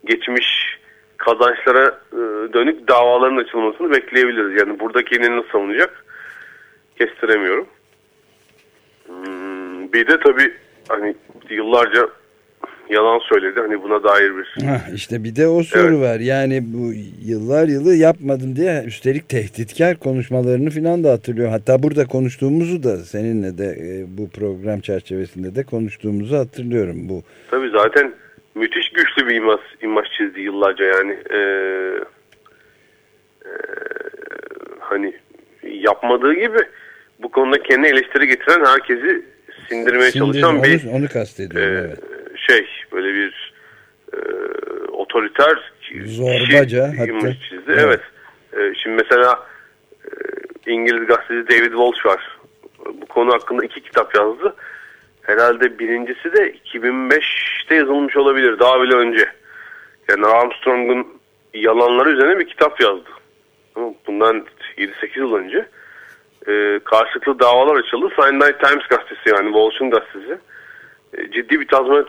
geçmiş 0.06 0.80
kazançlara 1.18 2.00
e, 2.13 2.54
dönük 2.54 2.88
davaların 2.88 3.38
açılmasını 3.38 3.92
bekleyebiliriz. 3.92 4.60
Yani 4.60 4.80
buradaki 4.80 5.22
nasıl 5.22 5.50
savunacak 5.50 6.06
kestiremiyorum. 6.98 7.68
Hmm, 9.08 9.94
bir 9.94 10.08
de 10.08 10.20
tabii 10.20 10.54
hani 10.88 11.16
yıllarca 11.50 12.10
yalan 12.90 13.20
söyledi. 13.20 13.60
Hani 13.60 13.84
buna 13.84 14.04
dair 14.04 14.32
bir... 14.38 14.66
Heh, 14.66 14.96
işte 14.96 15.24
bir 15.24 15.36
de 15.36 15.48
o 15.48 15.63
soru 15.63 15.96
evet. 15.96 16.00
var. 16.00 16.20
Yani 16.20 16.62
bu 16.66 16.92
yıllar 17.25 17.68
yılı 17.68 17.96
yapmadım 17.96 18.56
diye 18.56 18.84
üstelik 18.86 19.30
tehditkar 19.30 19.96
konuşmalarını 19.96 20.70
falan 20.70 21.04
da 21.04 21.12
hatırlıyor. 21.12 21.50
Hatta 21.50 21.84
burada 21.84 22.06
konuştuğumuzu 22.06 22.84
da 22.84 22.98
seninle 22.98 23.58
de 23.58 23.66
e, 23.66 24.18
bu 24.18 24.30
program 24.30 24.80
çerçevesinde 24.80 25.56
de 25.56 25.63
konuştuğumuzu 25.63 26.38
hatırlıyorum. 26.38 27.10
bu. 27.10 27.24
Tabii 27.52 27.70
zaten 27.70 28.13
müthiş 28.56 28.90
güçlü 28.90 29.28
bir 29.28 29.36
imaj, 29.36 29.60
imaj 29.82 30.08
çizdi 30.18 30.42
yıllarca 30.42 30.86
yani. 30.86 31.18
Ee, 31.32 31.38
e, 33.46 33.52
hani 34.80 35.13
yapmadığı 35.63 36.34
gibi 36.34 36.60
bu 37.22 37.30
konuda 37.30 37.63
kendi 37.63 37.88
eleştiri 37.88 38.28
getiren 38.28 38.66
herkesi 38.66 39.25
sindirmeye 39.70 40.12
Sindir, 40.12 40.25
çalışan 40.25 40.56
onu, 40.56 40.63
bir 40.63 40.86
onu 40.92 41.08
kastediyorum. 41.08 41.75
E, 41.75 41.80
evet. 41.80 42.12
Şey 42.48 42.68
böyle 42.92 43.14
bir 43.14 43.54
e, 44.14 44.18
otoriter 44.92 45.72
zorbaca 46.06 46.94
hatta. 46.98 47.34
Çizdi. 47.50 47.72
Evet. 47.78 48.02
evet. 48.54 48.74
E, 48.74 48.76
şimdi 48.76 49.04
mesela 49.04 49.48
e, 50.06 50.72
İngiliz 50.72 51.08
gazeteci 51.08 51.50
David 51.50 51.72
Walsh 51.72 52.06
var. 52.06 52.38
konu 53.10 53.34
hakkında 53.34 53.66
iki 53.66 53.82
kitap 53.82 54.16
yazdı. 54.16 54.56
Herhalde 55.22 55.80
birincisi 55.80 56.34
de 56.34 56.54
2005'te 56.54 57.76
yazılmış 57.76 58.18
olabilir 58.18 58.60
daha 58.60 58.82
bile 58.82 58.96
önce. 58.96 59.26
Yani 60.10 60.26
Armstrong'un 60.26 61.08
yalanları 61.54 62.10
üzerine 62.10 62.40
bir 62.40 62.48
kitap 62.48 62.82
yazdı. 62.82 63.10
Bundan 64.08 64.46
7-8 64.78 65.20
yıl 65.20 65.34
önce 65.34 65.66
e, 66.48 66.80
karşılıklı 66.84 67.40
davalar 67.40 67.76
açıldı. 67.76 68.10
Sunday 68.16 68.58
Times 68.58 68.88
gazetesi 68.90 69.30
yani 69.30 69.54
Street 69.54 69.92
gazetesi 69.92 70.38
e, 71.18 71.32
ciddi 71.32 71.60
bir 71.60 71.68
tazminat 71.68 72.08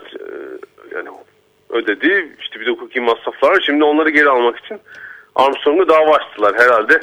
yani 0.95 1.09
ödedi. 1.71 2.37
İşte 2.41 2.61
bir 2.61 2.67
de 2.67 2.71
hukuki 2.71 3.01
masraflar. 3.01 3.61
Şimdi 3.61 3.85
onları 3.85 4.11
geri 4.11 4.29
almak 4.29 4.59
için 4.59 4.81
Armstrong'u 5.35 5.89
dava 5.89 6.17
açtılar. 6.17 6.55
Herhalde 6.59 7.01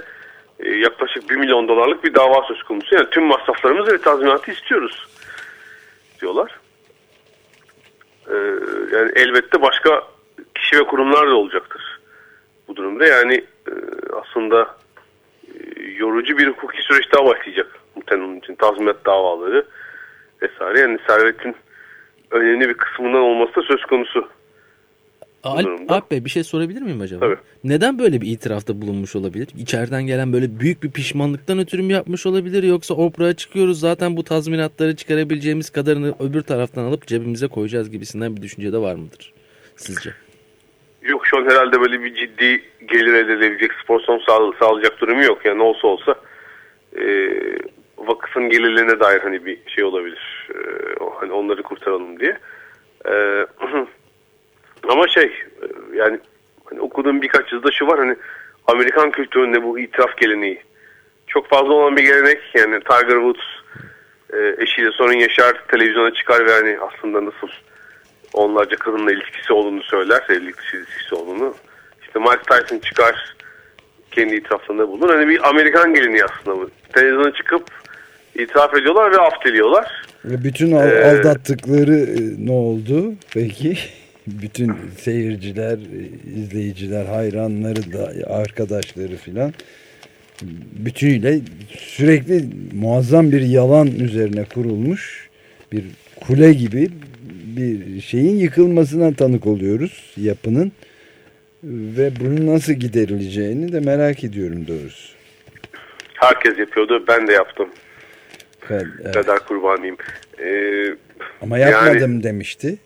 e, 0.60 0.70
yaklaşık 0.70 1.30
1 1.30 1.36
milyon 1.36 1.68
dolarlık 1.68 2.04
bir 2.04 2.14
dava 2.14 2.44
söz 2.48 2.64
konusu. 2.64 2.96
Yani 2.96 3.10
tüm 3.10 3.24
masraflarımızı 3.24 3.94
ve 3.94 3.98
tazminatı 3.98 4.52
istiyoruz 4.52 5.08
diyorlar. 6.22 6.60
E, 8.28 8.36
yani 8.96 9.12
elbette 9.16 9.62
başka 9.62 10.04
kişi 10.56 10.80
ve 10.80 10.84
kurumlar 10.84 11.30
da 11.30 11.36
olacaktır 11.36 12.00
bu 12.68 12.76
durumda. 12.76 13.06
Yani 13.06 13.34
e, 13.68 13.74
aslında 14.22 14.76
yorucu 15.98 16.38
bir 16.38 16.48
hukuki 16.48 16.82
süreç 16.82 17.12
daha 17.14 17.26
başlayacak 17.26 17.80
muhtemelen 17.96 18.40
için. 18.40 18.56
Tazminat 18.56 19.06
davaları 19.06 19.66
vesaire. 20.42 20.80
Yani 20.80 21.00
servetin 21.08 21.56
önemli 22.32 22.70
bir 22.70 22.74
kısmından 22.74 23.22
olması 23.22 23.56
da 23.56 23.62
söz 23.62 23.82
konusu. 23.82 24.28
Alp, 25.44 25.92
Alp 25.92 26.12
Bey 26.12 26.26
bir 26.26 26.30
şey 26.30 26.44
sorabilir 26.44 26.82
miyim 26.82 27.02
acaba? 27.02 27.26
Tabii. 27.26 27.38
Neden 27.64 28.00
böyle 28.00 28.22
bir 28.22 28.28
itirafta 28.28 28.82
bulunmuş 28.82 29.16
olabilir? 29.16 29.48
İçeriden 29.58 30.04
gelen 30.04 30.34
böyle 30.34 30.60
büyük 30.60 30.84
bir 30.84 30.92
pişmanlıktan 30.92 31.60
ötürü 31.60 31.82
mü 31.82 31.94
yapmış 31.94 32.26
olabilir? 32.26 32.64
Yoksa 32.64 32.94
Oprah'a 32.94 33.34
çıkıyoruz 33.34 33.80
zaten 33.80 34.18
bu 34.18 34.24
tazminatları 34.24 34.96
çıkarabileceğimiz 34.96 35.70
kadarını 35.70 36.14
öbür 36.20 36.42
taraftan 36.42 36.84
alıp 36.84 37.08
cebimize 37.08 37.48
koyacağız 37.48 37.92
gibisinden 37.92 38.38
bir 38.38 38.42
düşünce 38.42 38.74
de 38.74 38.78
var 38.78 38.96
mıdır 38.96 39.34
sizce? 39.76 40.10
Yok 41.02 41.28
şu 41.28 41.38
an 41.38 41.46
herhalde 41.46 41.82
böyle 41.82 42.04
bir 42.04 42.16
ciddi 42.16 42.62
gelir 42.88 43.14
elde 43.14 43.34
edebilecek 43.34 43.72
spor 43.84 44.00
son 44.00 44.20
sağ, 44.20 44.40
sağlayacak 44.60 45.02
durumu 45.02 45.24
yok. 45.24 45.46
Yani 45.46 45.62
olsa 45.64 45.88
olsa 45.88 46.16
e, 47.00 47.04
vakıfın 47.98 48.50
gelirlerine 48.50 49.00
dair 49.00 49.20
hani 49.20 49.46
bir 49.46 49.58
şey 49.68 49.84
olabilir. 49.84 50.20
E, 50.56 50.60
hani 51.20 51.32
onları 51.32 51.64
kurtaralım 51.64 52.20
diye. 52.20 52.38
E, 53.06 53.12
ama 54.88 55.08
şey 55.08 55.26
e, 55.26 55.66
yani 55.94 56.20
hani 56.66 56.82
okuduğum 56.82 57.22
birkaç 57.22 57.52
yazıda 57.52 57.72
şu 57.72 57.88
var 57.88 58.00
hani 58.00 58.16
Amerikan 58.68 59.12
kültüründe 59.12 59.64
bu 59.64 59.80
itiraf 59.80 60.18
geleneği 60.18 60.62
çok 61.28 61.50
fazla 61.50 61.74
olan 61.74 61.98
bir 61.98 62.04
gelenek. 62.04 62.40
Yani 62.54 62.80
Tiger 62.80 63.22
Woods 63.22 63.46
e, 64.34 64.56
eşiyle 64.64 64.92
sorun 64.92 65.14
yaşar, 65.14 65.64
televizyona 65.68 66.14
çıkar 66.14 66.46
ve 66.46 66.52
hani 66.52 66.78
aslında 66.80 67.26
nasıl 67.26 67.48
onlarca 68.34 68.76
kadınla 68.76 69.12
ilişkisi 69.12 69.54
olduğunu 69.54 69.84
söyler, 69.84 70.24
evlilik 70.30 70.58
dışı 70.58 70.78
ilişkisi 70.78 71.16
olduğunu. 71.16 71.56
İşte 72.02 72.20
Mike 72.20 72.42
Tyson 72.50 72.80
çıkar, 72.80 73.36
kendi 74.12 74.36
itiraflarında 74.36 74.88
bulunur. 74.88 75.10
Hani 75.10 75.28
bir 75.28 75.50
Amerikan 75.50 75.94
geleneği 75.94 76.26
aslında 76.26 76.58
bu. 76.58 76.70
Televizyona 76.94 77.34
çıkıp 77.34 77.64
itiraf 78.36 78.74
ediyorlar 78.74 79.12
ve 79.12 79.18
af 79.18 79.46
diliyorlar. 79.46 80.06
Bütün 80.24 80.72
Ee, 80.72 80.76
aldattıkları 80.76 81.96
e, 81.96 82.46
ne 82.46 82.52
oldu 82.52 83.14
peki? 83.34 83.78
Bütün 84.28 84.74
seyirciler, 84.98 85.78
e, 85.78 86.32
izleyiciler, 86.40 87.06
hayranları 87.06 87.94
da 87.94 88.34
arkadaşları 88.34 89.16
filan 89.16 89.54
bütünüyle 90.86 91.40
sürekli 91.78 92.44
muazzam 92.74 93.32
bir 93.32 93.42
yalan 93.42 93.88
üzerine 93.88 94.44
kurulmuş 94.44 95.30
bir 95.72 95.84
kule 96.26 96.54
gibi 96.54 96.90
bir 97.58 98.02
şeyin 98.02 98.36
yıkılmasına 98.38 99.14
tanık 99.14 99.48
oluyoruz 99.48 100.14
yapının 100.18 100.72
ve 101.64 102.12
bunun 102.20 102.48
nasıl 102.48 102.74
giderileceğini 102.74 103.72
de 103.72 103.80
merak 103.80 104.24
ediyorum 104.24 104.68
doğrusu. 104.68 105.14
Herkes 106.14 106.58
yapıyordu, 106.58 107.04
ben 107.08 107.28
de 107.28 107.34
yaptım. 107.34 107.70
Ben, 108.72 108.88
evet. 109.04 109.14
Kadar 109.14 109.40
kurbanıyım. 109.48 109.98
Ee, 110.40 110.96
Ama 111.42 111.58
yapmadım 111.58 112.24
demişti. 112.24 112.78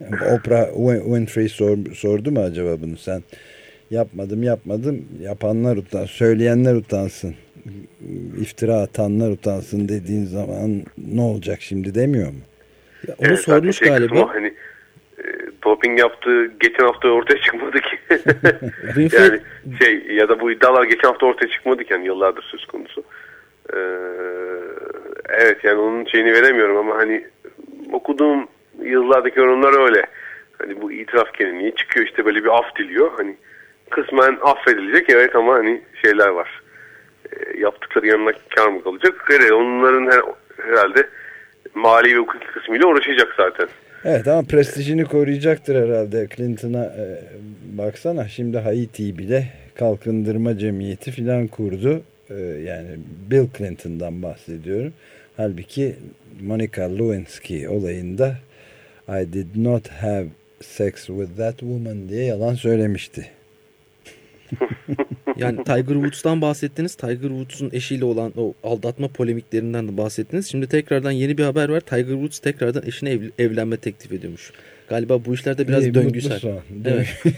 Oprah 0.30 0.66
Winfrey 1.04 1.48
sor, 1.48 1.78
sordu 1.94 2.30
mu 2.30 2.40
acaba 2.40 2.80
bunu 2.82 2.96
sen? 2.96 3.22
Yapmadım 3.90 4.42
yapmadım 4.42 5.08
yapanlar 5.20 5.76
utan, 5.76 6.04
söyleyenler 6.04 6.74
utansın. 6.74 7.34
İftira 8.40 8.74
atanlar 8.74 9.30
utansın 9.30 9.88
dediğin 9.88 10.24
zaman 10.24 10.82
ne 10.98 11.20
olacak 11.20 11.58
şimdi 11.60 11.94
demiyor 11.94 12.28
mu? 12.28 12.38
Ya 13.08 13.14
onu 13.18 13.28
evet, 13.28 13.38
sormuş 13.38 13.78
şey 13.78 13.88
galiba. 13.88 14.34
Hani, 14.34 14.54
e, 15.18 15.24
doping 15.64 15.98
yaptığı 15.98 16.46
geçen 16.60 16.84
hafta 16.84 17.08
ortaya 17.08 17.40
çıkmadı 17.40 17.80
ki. 17.80 17.98
Yani 19.12 19.40
şey 19.82 20.16
ya 20.16 20.28
da 20.28 20.40
bu 20.40 20.52
iddialar 20.52 20.84
geçen 20.84 21.08
hafta 21.08 21.26
ortaya 21.26 21.48
çıkmadı 21.48 21.84
ki 21.84 21.92
yani 21.92 22.06
yıllardır 22.06 22.42
söz 22.42 22.66
konusu. 22.66 23.04
Ee, 23.72 23.76
evet 25.28 25.64
yani 25.64 25.80
onun 25.80 26.04
şeyini 26.04 26.32
veremiyorum 26.32 26.76
ama 26.76 26.96
hani 26.96 27.24
okuduğum 27.92 28.48
yıllardaki 28.82 29.38
yorumlar 29.38 29.84
öyle. 29.86 30.06
Hani 30.58 30.82
bu 30.82 30.92
itiraf 30.92 31.34
geleneği 31.34 31.74
çıkıyor 31.74 32.06
işte 32.06 32.24
böyle 32.24 32.44
bir 32.44 32.58
af 32.58 32.76
diliyor. 32.78 33.10
Hani 33.16 33.36
kısmen 33.90 34.38
affedilecek 34.42 35.10
evet 35.10 35.36
ama 35.36 35.54
hani 35.54 35.82
şeyler 36.02 36.28
var. 36.28 36.62
E, 37.32 37.58
yaptıkları 37.58 38.06
yanına 38.06 38.32
kar 38.56 38.68
mı 38.68 38.82
kalacak? 38.82 39.28
Evet 39.30 39.52
onların 39.52 40.10
her, 40.10 40.20
herhalde 40.66 41.08
mali 41.74 42.14
ve 42.14 42.18
hukuki 42.18 42.46
kısmıyla 42.46 42.86
uğraşacak 42.86 43.34
zaten. 43.36 43.68
Evet 44.04 44.28
ama 44.28 44.42
prestijini 44.42 45.04
koruyacaktır 45.04 45.74
herhalde 45.74 46.28
Clinton'a 46.36 46.84
e, 46.84 47.04
baksana 47.78 48.28
şimdi 48.28 48.58
Haiti'yi 48.58 49.18
bile 49.18 49.48
kalkındırma 49.74 50.58
cemiyeti 50.58 51.10
filan 51.10 51.46
kurdu. 51.46 52.02
E, 52.30 52.34
yani 52.40 52.88
Bill 53.30 53.46
Clinton'dan 53.58 54.22
bahsediyorum. 54.22 54.92
Halbuki 55.36 55.96
Monica 56.42 56.82
Lewinsky 56.82 57.68
olayında 57.68 58.36
I 59.08 59.32
did 59.32 59.46
not 59.56 59.88
have 59.88 60.26
sex 60.60 60.94
with 61.06 61.36
that 61.36 61.58
woman 61.58 62.08
diye 62.08 62.24
yalan 62.24 62.54
söylemişti. 62.54 63.26
Yani 65.36 65.64
Tiger 65.64 65.94
Woods'tan 65.94 66.40
bahsettiniz. 66.40 66.94
Tiger 66.94 67.28
Woods'un 67.28 67.70
eşiyle 67.72 68.04
olan 68.04 68.32
o 68.36 68.54
aldatma 68.62 69.08
polemiklerinden 69.08 69.88
de 69.88 69.96
bahsettiniz. 69.96 70.46
Şimdi 70.50 70.68
tekrardan 70.68 71.10
yeni 71.10 71.38
bir 71.38 71.44
haber 71.44 71.68
var. 71.68 71.80
Tiger 71.80 72.04
Woods 72.12 72.38
tekrardan 72.38 72.82
eşine 72.86 73.10
ev- 73.10 73.30
evlenme 73.38 73.76
teklif 73.76 74.12
ediyormuş. 74.12 74.52
Galiba 74.88 75.24
bu 75.24 75.34
işlerde 75.34 75.68
biraz 75.68 75.84
İyi, 75.84 75.94
döngüsel. 75.94 76.38
son, 76.38 76.60
değil 76.70 76.96
mi? 76.96 77.06
Evet. 77.24 77.34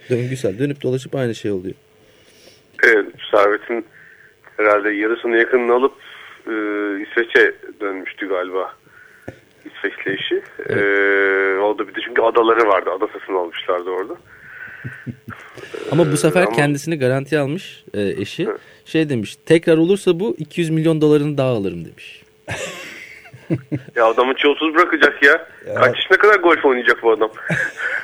döngüsel. 0.10 0.58
Dönüp 0.58 0.82
dolaşıp 0.82 1.14
aynı 1.14 1.34
şey 1.34 1.50
oluyor. 1.50 1.74
Evet, 2.84 3.06
servetin 3.30 3.84
herhalde 4.56 4.90
yarısını 4.90 5.36
yakınını 5.36 5.72
alıp 5.74 5.92
e, 6.46 6.52
İsveç'e 7.02 7.54
dönmüştü 7.80 8.28
galiba. 8.28 8.74
İsveçli 9.64 10.12
eşi. 10.12 10.42
E, 10.68 10.74
orada 11.58 11.88
bir 11.88 11.94
de 11.94 11.98
çünkü 12.04 12.22
adaları 12.22 12.68
vardı. 12.68 12.90
Ada 12.96 13.06
satın 13.06 13.34
almışlardı 13.34 13.90
orada. 13.90 14.16
Ama 15.92 16.12
bu 16.12 16.16
sefer 16.16 16.42
ama- 16.42 16.52
kendisini 16.52 16.98
garantiye 16.98 17.40
almış 17.40 17.84
e, 17.94 18.02
eşi. 18.02 18.48
Şey 18.84 19.08
demiş. 19.08 19.36
Tekrar 19.46 19.76
olursa 19.76 20.20
bu 20.20 20.34
200 20.38 20.70
milyon 20.70 21.00
dolarını 21.00 21.38
daha 21.38 21.48
alırım 21.48 21.84
demiş. 21.84 22.22
Ya 23.96 24.06
adamı 24.06 24.34
çolsuz 24.34 24.74
bırakacak 24.74 25.22
ya. 25.22 25.48
Kaç 25.74 25.96
yaşına 25.96 26.18
kadar 26.18 26.34
golf 26.34 26.64
oynayacak 26.64 27.02
bu 27.02 27.10
adam? 27.12 27.30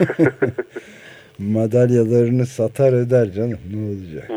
Madalyalarını 1.38 2.46
satar 2.46 2.92
öder 2.92 3.32
canım 3.32 3.58
ne 3.74 3.88
olacak. 3.88 4.30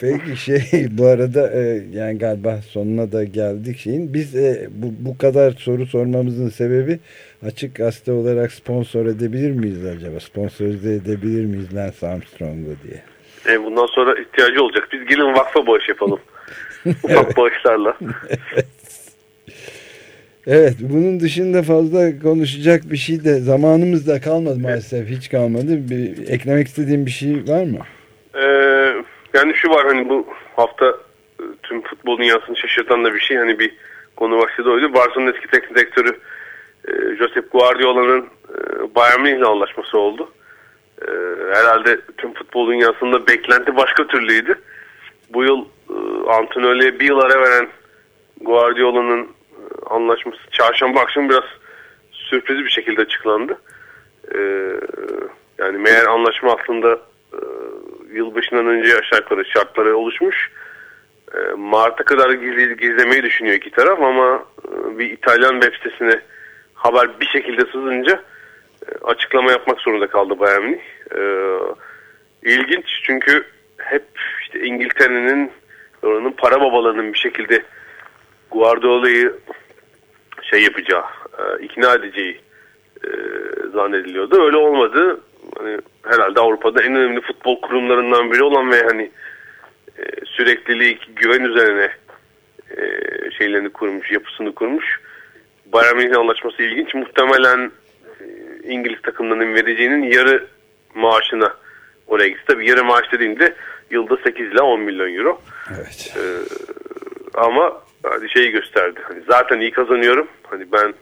Peki 0.00 0.36
şey 0.36 0.60
bu 0.90 1.06
arada 1.06 1.50
e, 1.52 1.82
yani 1.92 2.18
galiba 2.18 2.60
sonuna 2.68 3.12
da 3.12 3.24
geldik 3.24 3.78
şeyin. 3.78 4.14
Biz 4.14 4.36
e, 4.36 4.68
bu, 4.70 4.86
bu 4.98 5.18
kadar 5.18 5.50
soru 5.50 5.86
sormamızın 5.86 6.48
sebebi 6.48 6.98
açık 7.46 7.74
gazete 7.74 8.12
olarak 8.12 8.52
sponsor 8.52 9.06
edebilir 9.06 9.50
miyiz 9.50 9.86
acaba? 9.86 10.20
Sponsorize 10.20 10.92
edebilir 10.94 11.44
miyiz 11.44 11.74
Lance 11.74 12.06
Armstrong'u 12.06 12.76
diye. 12.84 13.02
E, 13.48 13.64
bundan 13.64 13.86
sonra 13.86 14.20
ihtiyacı 14.20 14.64
olacak. 14.64 14.88
Biz 14.92 15.06
gelin 15.06 15.34
vakfa 15.34 15.66
bağış 15.66 15.88
yapalım. 15.88 16.20
Ufak 16.86 17.36
bağışlarla. 17.36 17.98
Evet 20.46 20.74
bunun 20.80 21.20
dışında 21.20 21.62
fazla 21.62 22.18
konuşacak 22.18 22.90
bir 22.90 22.96
şey 22.96 23.24
de 23.24 23.40
zamanımız 23.40 24.06
da 24.06 24.20
kalmadı 24.20 24.58
maalesef 24.58 25.08
hiç 25.08 25.30
kalmadı. 25.30 25.90
Bir, 25.90 26.28
eklemek 26.28 26.68
istediğim 26.68 27.06
bir 27.06 27.10
şey 27.10 27.48
var 27.48 27.64
mı? 27.64 27.78
Yani 29.34 29.54
şu 29.54 29.70
var 29.70 29.86
hani 29.86 30.08
bu 30.08 30.26
hafta 30.56 30.86
e, 31.40 31.44
tüm 31.62 31.82
futbol 31.82 32.18
dünyasını 32.18 32.56
şaşırtan 32.56 33.04
da 33.04 33.14
bir 33.14 33.20
şey. 33.20 33.36
Hani 33.36 33.58
bir 33.58 33.74
konu 34.16 34.38
başladı 34.38 34.70
oydu. 34.70 34.94
Barcelona'nın 34.94 35.32
eski 35.32 35.48
teknik 35.48 35.76
direktörü 35.76 36.18
e, 36.88 37.16
Josep 37.16 37.52
Guardiola'nın 37.52 38.20
e, 38.20 38.94
Bayern 38.94 39.20
Münih'le 39.20 39.46
anlaşması 39.46 39.98
oldu. 39.98 40.32
Herhalde 41.52 42.00
tüm 42.18 42.34
futbol 42.34 42.68
dünyasında 42.68 43.26
beklenti 43.26 43.76
başka 43.76 44.06
türlüydü. 44.06 44.58
Bu 45.30 45.44
yıl 45.44 45.64
e, 45.90 47.00
bir 47.00 47.06
yıl 47.06 47.18
ara 47.18 47.40
veren 47.40 47.68
Guardiola'nın 48.40 49.28
anlaşması 49.86 50.38
çarşamba 50.50 51.00
akşamı 51.00 51.28
biraz 51.28 51.44
sürpriz 52.12 52.64
bir 52.64 52.70
şekilde 52.70 53.00
açıklandı. 53.00 53.58
Yani 55.58 55.78
meğer 55.78 56.04
anlaşma 56.06 56.56
aslında 56.60 57.00
yılbaşından 58.12 58.66
önce 58.66 58.98
aşağı 58.98 59.18
yukarı 59.18 59.44
şartları 59.44 59.96
oluşmuş. 59.96 60.50
E, 61.34 61.38
Mart'a 61.56 62.04
kadar 62.04 62.30
gizli, 62.30 62.76
gizlemeyi 62.76 63.22
düşünüyor 63.22 63.56
iki 63.56 63.70
taraf 63.70 64.00
ama 64.02 64.44
e, 64.68 64.98
bir 64.98 65.10
İtalyan 65.10 65.60
web 65.60 65.74
sitesine 65.74 66.20
haber 66.74 67.20
bir 67.20 67.26
şekilde 67.26 67.64
sızınca 67.64 68.22
e, 68.86 69.04
açıklama 69.04 69.50
yapmak 69.50 69.80
zorunda 69.80 70.06
kaldı 70.06 70.38
Bayern 70.38 70.62
Münih. 70.62 70.80
E, 71.16 71.22
ilginç 72.42 72.86
çünkü 73.02 73.46
hep 73.78 74.04
işte 74.42 74.60
İngiltere'nin 74.60 75.52
oranın 76.02 76.32
para 76.32 76.60
babalarının 76.60 77.12
bir 77.12 77.18
şekilde 77.18 77.62
Guardiola'yı 78.50 79.34
şey 80.42 80.62
yapacağı, 80.62 81.04
e, 81.38 81.64
ikna 81.64 81.94
edeceği 81.94 82.40
zannediliyordu. 83.72 84.42
Öyle 84.42 84.56
olmadı. 84.56 85.20
Hani 85.58 85.78
herhalde 86.02 86.40
Avrupa'da 86.40 86.82
en 86.82 86.94
önemli 86.94 87.20
futbol 87.20 87.60
kurumlarından 87.60 88.32
biri 88.32 88.42
olan 88.42 88.70
ve 88.70 88.82
hani 88.82 89.10
e, 89.98 90.04
süreklilik, 90.24 91.16
güven 91.16 91.44
üzerine 91.44 91.90
e, 92.76 92.80
şeylerini 93.38 93.68
kurmuş, 93.68 94.10
yapısını 94.10 94.54
kurmuş. 94.54 95.00
Bayern 95.66 95.96
Münih'in 95.96 96.14
anlaşması 96.14 96.62
ilginç. 96.62 96.94
Muhtemelen 96.94 97.70
e, 98.20 98.24
İngiliz 98.68 99.02
takımlarının 99.02 99.54
vereceğinin 99.54 100.02
yarı 100.02 100.46
maaşına 100.94 101.54
oraya 102.06 102.28
gitti. 102.28 102.42
Tabii 102.46 102.70
yarı 102.70 102.84
maaş 102.84 103.12
dediğimde 103.12 103.54
yılda 103.90 104.16
8 104.16 104.52
ile 104.52 104.60
10 104.60 104.80
milyon 104.80 105.14
euro. 105.14 105.40
Evet. 105.76 106.14
Ee, 106.16 106.20
ama 107.34 107.82
hani 108.02 108.30
şeyi 108.30 108.50
gösterdi. 108.50 109.00
Hani 109.02 109.22
zaten 109.28 109.60
iyi 109.60 109.70
kazanıyorum. 109.70 110.28
Hani 110.42 110.72
ben 110.72 110.94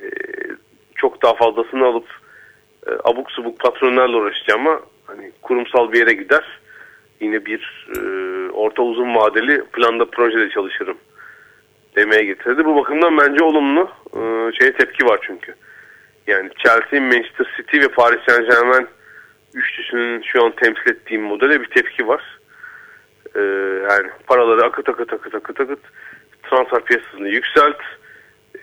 e, 0.00 0.08
çok 0.94 1.22
daha 1.22 1.34
fazlasını 1.34 1.86
alıp 1.86 2.25
e, 2.86 2.90
abuk 3.04 3.30
subuk 3.30 3.60
patronlarla 3.60 4.16
uğraşacağım 4.16 4.66
ama 4.66 4.80
hani 5.06 5.32
kurumsal 5.42 5.92
bir 5.92 5.98
yere 5.98 6.12
gider. 6.12 6.44
Yine 7.20 7.46
bir 7.46 7.88
e, 7.96 8.00
orta 8.50 8.82
uzun 8.82 9.14
vadeli 9.14 9.64
planda 9.64 10.04
projede 10.04 10.50
çalışırım 10.50 10.98
demeye 11.96 12.24
getirdi. 12.24 12.64
Bu 12.64 12.76
bakımdan 12.76 13.18
bence 13.18 13.44
olumlu 13.44 13.90
e, 14.16 14.52
şeye 14.58 14.72
tepki 14.72 15.04
var 15.06 15.18
çünkü. 15.22 15.54
Yani 16.26 16.50
Chelsea, 16.58 17.00
Manchester 17.00 17.46
City 17.56 17.80
ve 17.80 17.88
Paris 17.88 18.20
Saint 18.28 18.50
Germain 18.50 18.86
üçlüsünün 19.54 20.22
şu 20.22 20.44
an 20.44 20.50
temsil 20.50 20.90
ettiğim 20.90 21.22
modele 21.22 21.60
bir 21.60 21.66
tepki 21.66 22.08
var. 22.08 22.38
Ee, 23.36 23.40
yani 23.90 24.10
paraları 24.26 24.64
akıt 24.64 24.88
akıt 24.88 25.12
akıt 25.12 25.34
akıt 25.34 25.60
akıt 25.60 25.78
transfer 26.50 26.84
piyasasını 26.84 27.28
yükselt 27.28 27.80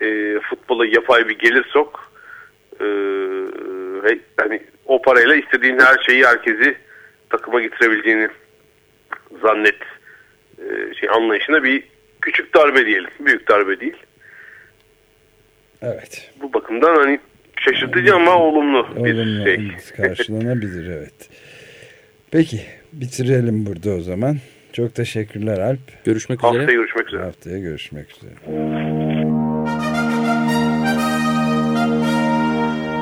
e, 0.00 0.38
futbola 0.40 0.86
yapay 0.86 1.28
bir 1.28 1.38
gelir 1.38 1.64
sok 1.72 2.12
e, 2.80 2.86
ve 4.04 4.18
hani 4.36 4.62
o 4.86 5.02
parayla 5.02 5.34
istediğin 5.34 5.78
her 5.78 5.98
şeyi 6.06 6.26
herkesi 6.26 6.76
takıma 7.30 7.60
getirebileceğini 7.60 8.28
zannet 9.42 9.76
e, 10.58 10.94
şey 11.00 11.08
anlayışına 11.08 11.64
bir 11.64 11.82
küçük 12.20 12.54
darbe 12.54 12.86
diyelim. 12.86 13.10
Büyük 13.20 13.48
darbe 13.48 13.80
değil. 13.80 13.96
Evet. 15.82 16.30
Bu 16.42 16.52
bakımdan 16.52 16.96
hani 16.96 17.20
şaşırtıcı 17.60 18.14
ama 18.14 18.36
olumlu 18.38 18.88
bir 18.96 19.14
Olumlu 19.14 19.44
şey. 19.44 19.70
karşılanabilir 19.96 20.90
evet. 20.96 21.28
Peki 22.30 22.60
bitirelim 22.92 23.66
burada 23.66 23.90
o 23.90 24.00
zaman. 24.00 24.36
Çok 24.72 24.94
teşekkürler 24.94 25.58
Alp. 25.58 26.04
Görüşmek 26.04 26.42
Haftaya 26.42 26.62
üzere. 26.62 26.76
görüşmek 26.76 27.08
üzere. 27.08 27.22
Haftaya 27.22 27.58
görüşmek 27.58 28.06
üzere. 28.10 29.03